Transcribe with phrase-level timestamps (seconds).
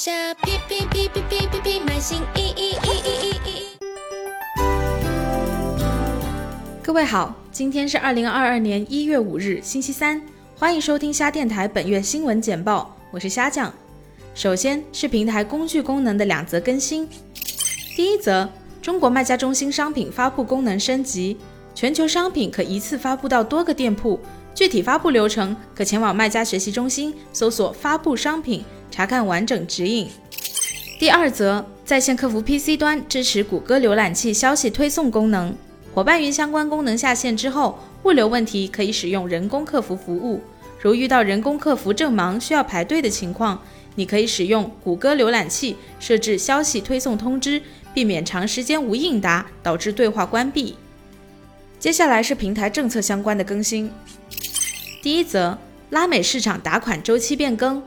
[0.00, 3.66] 下皮皮皮皮皮皮皮，买新衣衣衣衣衣衣。
[6.80, 10.22] 各位好，今天是二零二二年一月五日，星期三，
[10.54, 13.74] 欢迎收听虾电台本月新闻简报，我是虾酱。
[14.36, 17.08] 首先是平台工具功能的两则更新。
[17.96, 18.48] 第一则，
[18.80, 21.36] 中国卖家中心商品发布功能升级，
[21.74, 24.20] 全球商品可一次发布到多个店铺。
[24.54, 30.08] 具体发布流程可前往卖家学习中心搜索“发布商品”，查看完整指引。
[30.98, 35.54] 第二则，在线客服 PC 端支持谷歌浏览器消息推送功能，
[35.94, 40.40] 伙伴云相关功能下线之后，物流问题可以使用人工客服服务。
[40.80, 43.60] 如遇到人工客服正忙需要排队的情况，
[43.94, 47.62] 你可以使用谷歌浏览器设置消息推送通知，
[47.94, 50.76] 避免长时间无应答导致对话关闭。
[51.80, 53.90] 接下来是平台政策相关的更新。
[55.00, 55.56] 第一则，
[55.90, 57.82] 拉美市场打款周期变更。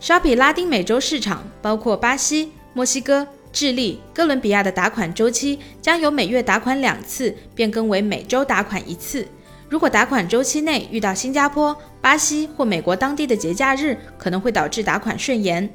[0.00, 9.26] Shopee 拉丁美洲市场，包括巴西、墨西哥、智利、哥伦比亚的打款周期将由每月打款两次变更为每周打款一次。
[9.68, 15.68] 如果打款周期内遇到新加坡、巴西或美国当地的节假日，可能会导致打款顺延。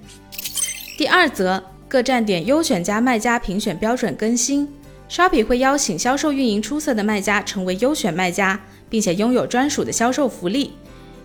[0.98, 4.68] 第二则，各站点优选家卖家评选标准更新。
[5.08, 8.60] Shopee 会邀请销售运营出色的卖家成为优选卖家。
[8.88, 10.72] 并且拥有专属的销售福利，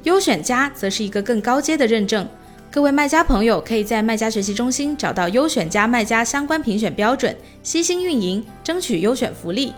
[0.05, 2.27] 优选家则是一个更高阶的认证。
[2.73, 9.73] 各位卖家朋友可以在卖家学习中心找到优选家卖家相关评选标准，悉心运营，争取优选福利。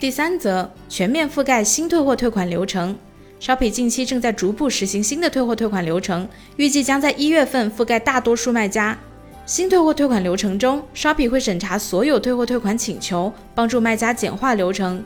[0.00, 2.96] 第三则，全面覆盖新退货退款流程。
[3.40, 8.98] Shopee 近期正在逐步实行新的退货退款流程，预计将在一月份覆盖大多数卖家。
[9.44, 15.04] 新退货退款流程中，Shopee 会审查所有退货退款请求，帮助卖家简化流程。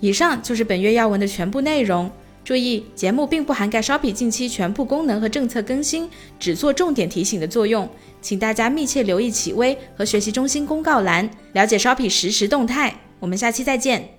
[0.00, 2.10] 以上就是本月要闻的全部内容。
[2.50, 7.88] 注意，节目并不涵盖 Shopee 近期全部功能和政策更新，只做重点提醒的作用。
[8.20, 12.92] 请大家密切留意企微和学习中心公告栏，了解 Shopee 实时动态。
[13.20, 14.18] 我们下期再见。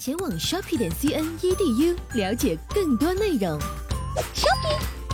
[0.00, 3.58] 前往 Shopee 点 C N E D U 了解更多内容。
[4.32, 5.05] Shopee。